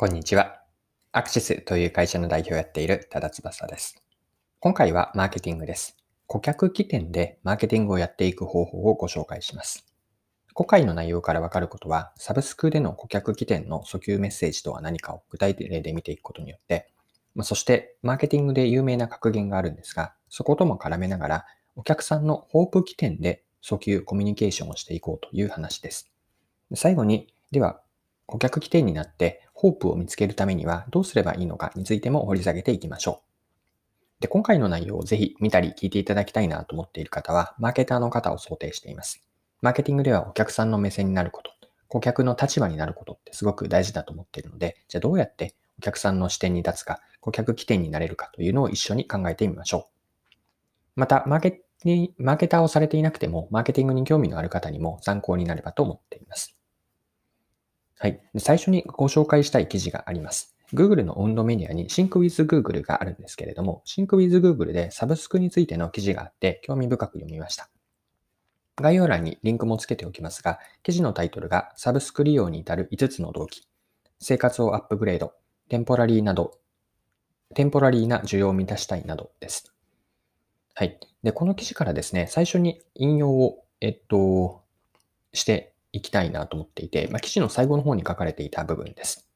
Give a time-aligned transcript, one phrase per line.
[0.00, 0.60] こんにちは。
[1.10, 4.00] アクシスという会社の代表をやっている多田翼です。
[4.60, 5.96] 今回はマーケティングです。
[6.28, 9.92] 顧客起点でマーケティングをやっていく方法をご紹介します。
[10.54, 16.92] 今回の内容からわかることは、サブスクでの顧客起点の訴求メッセージとは何かを具体例で見ていくことによって、
[17.42, 26.08] そしてマーケティングで有名な格言があるんですが、そことも絡めながら、お客さんのホープ起点で訴求、コミュニケーションをしていこうという話です。
[26.76, 27.80] 最後に、では
[28.28, 33.28] 顧客起点になってホープを見つけるためにはどうすればいいのかについても掘り下げていきましょう。
[34.20, 39.24] で、今回の内容をぜひ見たり聞いていただきたいなと思っている方は、マーケターの方を想定しています。
[39.62, 41.50] マーケティングではお客さんの目線になること、
[41.88, 49.88] 顧客の立場になることってすごく大事だと思っているので、じゃあどうやってお客さんの視点に立つか、顧客起点になれるかというのを一緒に考えてみましょ
[50.96, 51.00] う。
[51.00, 51.62] また、マーケ
[52.18, 56.57] マーケターをされていなくても、マーケティングに興味のある方にも参考になればと思っています。
[57.98, 58.20] はい。
[58.38, 60.56] 最初にご紹介したい記事があります。
[60.72, 67.68] Google の温度メディアに Sync with Google があるんですけれども、Sync with Google でサブスクについての記事があって興味深く読みました。
[68.76, 73.66] 概要欄にリンクもつけておきますが、記事のタイトルがサブスク利用に至る5つの動機、
[74.20, 75.32] 生活をアップグレード、
[75.68, 76.58] テンポラリーなど、
[77.54, 79.74] テンポラリーな需要を満たしたいなどです。
[80.74, 81.00] はい。
[81.24, 84.62] で、この記事からですね、最初に引用を、えっと、
[85.32, 89.28] していきたいなと思っていて、まあ、記事の最後の方に書かれていた部分です。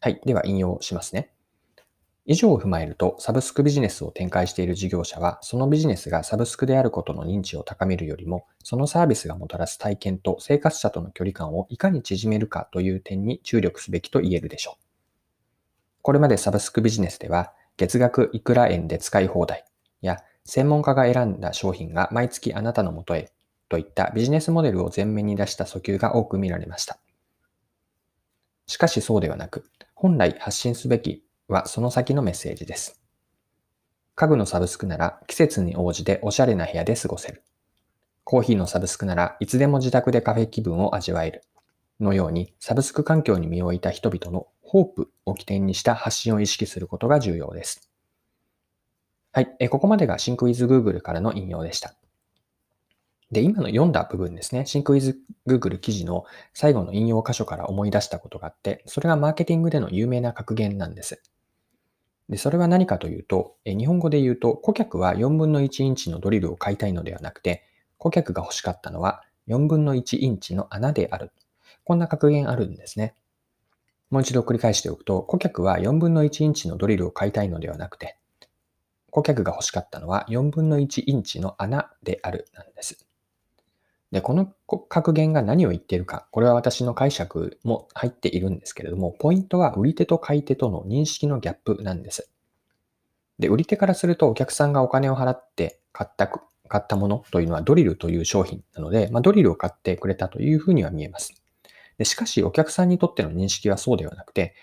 [0.00, 0.20] はい。
[0.24, 1.32] では引用しますね。
[2.24, 14.82] 以上を踏まえると、サブスクビジネスを展開している事業者は、そのビジネスがサブスクであることの認知を高めるよりも、そのサービスがもたらす体験と生活者との距離感をいかに縮めるかという点に注力すべきと言えるでしょう。
[16.02, 19.64] これまでサブスクビジネスでは、月額いくら円で使い放題
[20.00, 23.32] や、専門家が選んだ商品が毎月あなたのもとへ
[23.72, 26.98] といったビジネスモデルを前面に出した訴求が多く見られました。
[28.66, 33.00] しかしそうではなく、本来発信すべきはその先のメッセージです。
[34.14, 37.42] 家具のサブスクなら季節に応じておしゃれな部屋で過ごせる。
[38.24, 41.42] コーヒーのサブスクならいつでも自宅でカフェ気分を味わえる。
[41.98, 47.88] のようにサブスク環境に身を置いた人々のホープを起点にした発信を意識することが重要です。
[49.32, 49.68] はい。
[49.70, 51.94] ここまでが SyncWithGoogle からの引用でした。
[53.32, 61.22] で、今の読んだ部分ですね、シンクイズ Google 記事の最後の引用箇所から思い出したことがあって、それがマーケティングでの有名な格言なんです。
[62.28, 67.64] で、それは何かというと、日本語で言うと、顧客は4分の1インチのドリルを買いたいのではなくて、
[67.96, 71.32] 顧客が欲しかったのは4分の1インチの穴である。
[71.84, 73.14] こんな格言あるんですね。
[74.10, 78.18] もう一度繰り返しておくと、顧客は4分の1インチのドリルを買いたいのではなくて、
[79.10, 83.06] 顧客が欲しかったのは4分の1インチの穴であるなんです。
[84.12, 84.52] で、この
[84.88, 92.30] 格言が何を言っているか、これは私の解釈も入っているんですけれども、ポイントは売り手と買い手との認識のギャップなんです。
[93.38, 96.28] で、売り手からするとお客さんがお金を払って買った、
[96.68, 101.42] 買ったものというのはドリルという商品なので、まあ、ドリルを買ってくれたというふうには見えます。
[101.96, 104.54] でしかし、お客さんにとっての認識はそうではなくて、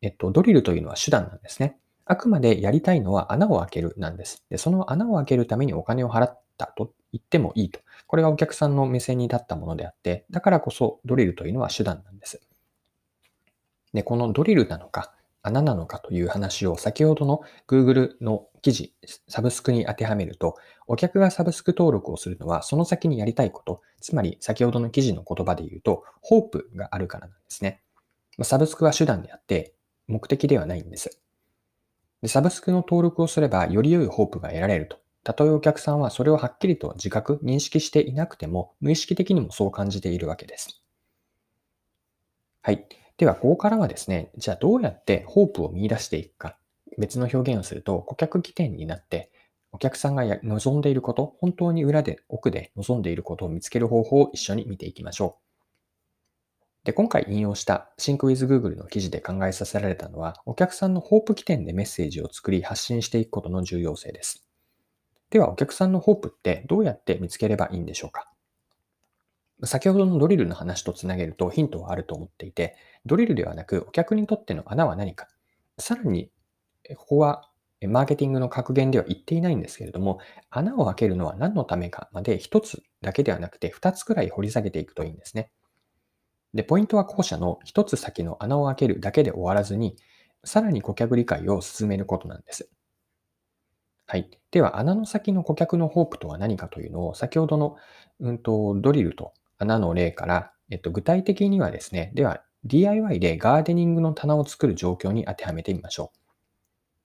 [0.00, 1.78] えっと、ドリルというのは手段なんですね。
[2.06, 4.42] あくまでやりたいのは穴を開けるなんです。
[4.48, 7.80] で、その穴を開けるためにお金を払ったと言ってもいいと。
[8.06, 12.40] これがお客さんの目線に立ったものであって、だからこそドリルというのは手段なんです。
[13.92, 15.12] で、このドリルなのか、
[15.42, 18.94] 穴なのかという話を先ほどの Google の記事、
[19.28, 20.56] サブスクに当てはめると、
[20.86, 27.80] お客がサブスク登録をするのはその先にやりたいこと、つまり先ほどの記事の言葉で言うと、ホープがあるからなんですね。
[28.42, 29.74] サブスクは手段であって、
[30.08, 31.20] 目的ではないんです。
[32.22, 40.80] でサブスクの登録をすれば、より良いホープが得られるとたとえお客さんはそれをはっきりと自覚、認識していなくても、無意識的にもそう感じているわけです。
[42.62, 42.86] はい。
[43.16, 46.56] では、ここからはですね、じゃあどうやってホープを見出していくか、
[46.96, 49.32] 別の表現をすると、顧客起点になって、
[49.72, 55.38] お客さんが望んでいること、本当に裏で、奥で望んでいることを見つける方法を一緒に見ていきましょ
[56.84, 56.84] う。
[56.84, 64.45] で、今回引用した SyncWithGoogle の記事で考えさせられたのは、お客さんのホープ起点でメッセージを作り発信していくことの重要性です。
[65.30, 68.30] では、お客さんのホープってどうやって見つければいいんでしょうか？
[69.64, 72.76] 先ほどのドリルの話とつなげるとヒントはあると思っていて、
[73.06, 75.28] ドリルではなくお客にとっての穴は何か。
[75.78, 76.30] さらに、
[76.96, 77.50] ここは
[77.86, 80.18] マーケティングの格言では言っていないんですけれども、
[80.50, 85.50] 穴を開けるのは何のためかまで一つだけではなくて二つくらい掘り下げていくといいんですね。
[86.54, 89.96] で、ポイントは後者の一つ先の穴を開けるだけで終わらずに、
[90.44, 92.70] さらに顧客理解を進めることなんです。
[94.08, 94.30] はい。
[94.52, 97.76] では、穴の先の顧客のホープとは何かというのを、先ほどの、
[98.20, 106.18] うんと、ドリルと穴の例から、えっと、具体的にはですね、では、DIY でガーデニングの棚を作る状況に当てはめてみましょう。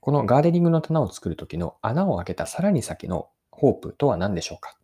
[0.00, 4.76] このガーデニングの棚を作るときの穴を開けたさらに先のホープとは何でしょうか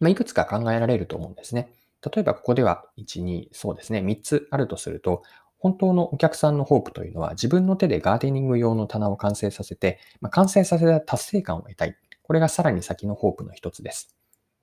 [0.00, 1.72] まあ、いくつか考えられると思うんですね。
[2.14, 5.22] 例えばここでは1、2、そうですね、3つあるとすると、
[5.60, 11.96] 本当のお客さんのホープというのは自分の手でガーデニング用の棚を完成させて、まあ、完成させた達成感を得たい。
[12.22, 14.16] これがさらに先のホープの一つです。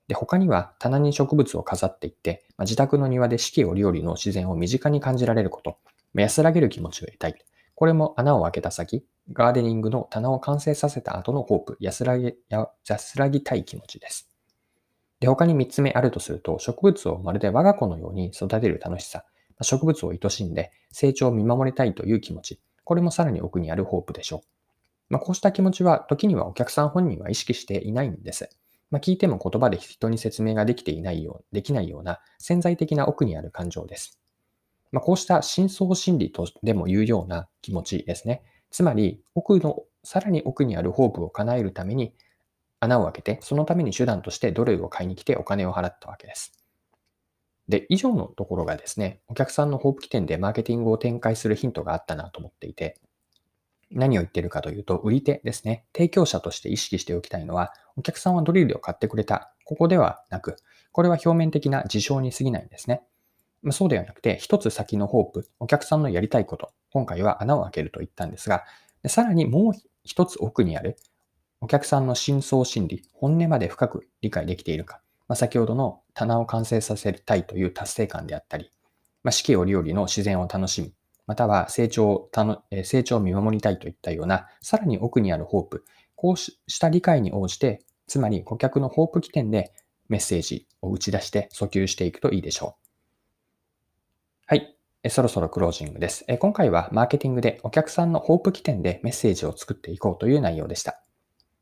[0.08, 5.78] で、他には棚に植物を飾っていって、まあ、自宅の庭で四季折々の自然を身近に感じられること、
[6.14, 7.34] まあ、安らげる気持ちを得たい。
[7.74, 12.34] これも穴を開けた先、ガーデニングの棚を完成させた後のホープ、安らぎ、
[12.84, 14.28] 安らぎたい気持ちです。
[15.20, 19.24] で、他に3つ目あるとすると、植物をまるで我が子のように育てる楽しさ、
[19.62, 24.40] 植物を愛しんで成長を見守りたいという気持ち、これもさらに奥にあるホープでしょう。
[25.10, 28.48] まあ、こうした気持ちは、時にはお客さん本人は意識していないんです。
[28.90, 34.18] まあ、聞いても言葉で人に説明ができていないよう、できないような潜在的な奥にある感情です。
[34.92, 38.42] まあ、こうした深層心理とでも言うような気持ちですね。
[38.70, 42.14] つまり、奥の、さらに奥にあるホープを叶えるために、
[42.80, 46.57] 穴を開けて、そのために手段としてドルを買いに来てお金を払ったわけです。
[47.68, 52.98] で、以上のところがですね、お客さんのホープ起点でマーケティングを展開するヒントがあったなと思っていて、
[53.90, 55.84] 何を言ってるかというと、売り手ですね。
[55.94, 59.54] 提供者として意識しておきたいのは、お客さんはドリルを買ってくれた。
[59.64, 60.56] ここではなく、
[60.92, 63.02] これは表面的な事象に過ぎないんですね。
[63.62, 68.64] まそうではなくて、一つ先のホープ、お客さんのやりたいこと、今回は穴を開けると言ったんですが、
[69.06, 69.72] さらにもう
[70.04, 70.96] 一つ奥にある、
[71.60, 75.00] お客さんの深層心理、本音まで深く理解できているか。
[75.28, 78.72] まあ、先ほどの棚を完成させたいという達成感であったり、
[79.22, 80.92] まあ、四季折々の自然を楽しみ、
[81.28, 85.84] または成長をたの成長を見守りたいといったような、さらに奥にあるホープ、
[86.16, 89.72] こうした理解に応じて、つまり顧客のホープ起点で
[90.08, 92.84] メッセージを打ち出して訴求していくといいでしょう。
[94.46, 94.76] はい。
[95.08, 96.24] そろそろクロージングです。
[96.40, 101.00] 今回はマーケティングでお客さんのホープ起点でメッセージを作っていこうという内容でした。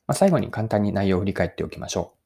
[0.07, 2.26] ま、最後に簡単に内容を振り返っておきましょう。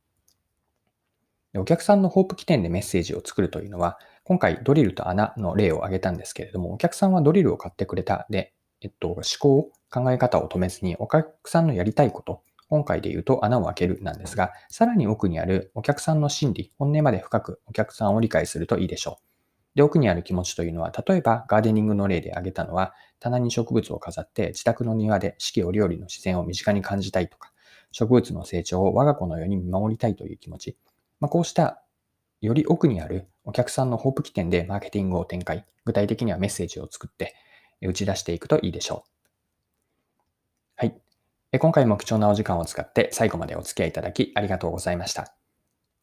[1.56, 19.24] お客さんのホープ起点でメッセージを作るというのは、今回ドリルと穴の例を挙げたんですけれども、お客さんはドリルを買ってくれたで、えっと、思考、考え方を止めずに、お客さんのやりたいこと、今回で言うと穴を開けるなんですが、さらに奥にあるお客さんの心理、本音まで深くお客さんを理解するといいでしょう。
[19.74, 27.52] で、奥にある気持ちというのは、例えばガーデニングの例で挙げたのは、棚に植物を飾って自宅の庭で四季折々の自然を身近に感じたいとか、
[27.90, 30.76] 植物の成長を我が子のように見守りたいという気持ち。
[31.20, 31.82] まあ、こうした
[32.40, 37.34] より奥にあるお客さんのホープ起点でマーケティングを展開、具体的にはメッセージを作って
[37.82, 39.10] 打ち出していくといいでしょう。
[40.76, 41.00] はい。
[41.58, 45.34] 今回も貴重なお時間を使って最後までお付き合いいただきありがとうございました。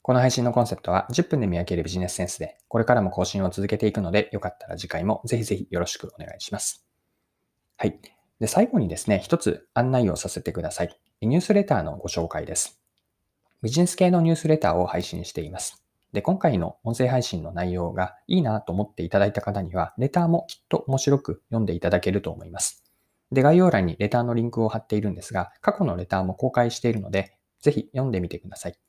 [0.02, 6.88] この配信のコンセプトは10分で見分けるビジネスセンスで、これからも更新を続けていくので、よかったら次回もぜひぜひよろしくお願いします。
[7.75, 8.00] はい。
[8.40, 10.98] で、最後にですね、一つ案内をさせてください。
[11.22, 12.80] ニュースレターのご紹介です。
[13.63, 15.83] ビジネス系のニュースレターを配信しています。
[16.13, 22.83] で、今回の音声配信の内容がいいなと思っていただいた方には、レターもきっと面白く読んでいただけると思います。
[23.31, 28.80] で、概要欄にレターのリンクを貼っているんですが、過去のレターも公開しているので、ぜひ読んでみてください。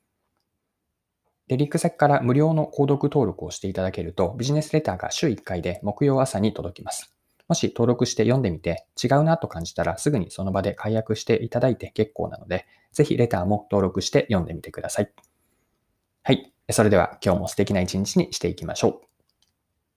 [1.47, 7.18] で、リンク先から無料の購読登録をしていただけると、ビジネスレターが週1回で木曜朝に届きます。
[7.49, 15.11] もし登録して読んでみて違うなと感じたらすぐにその場で解約していただいて結構なので、ぜひレターも登録して読んでみてください。
[16.23, 16.53] はい。
[16.71, 19.08] それでは今日も素敵な一日にしていきましょう。